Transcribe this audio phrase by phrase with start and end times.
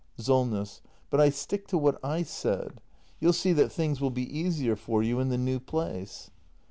[0.17, 0.81] Solness.
[1.11, 2.81] But I stick to what / said.
[3.19, 6.31] You'll see that things will be easier for you in the new place.